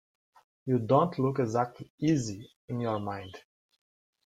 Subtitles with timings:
[0.65, 3.43] You don't look exactly easy in your mind.